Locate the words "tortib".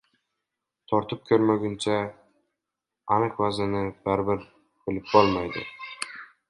0.93-1.21